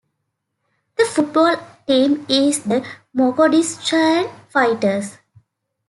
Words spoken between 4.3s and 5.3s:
Fighters.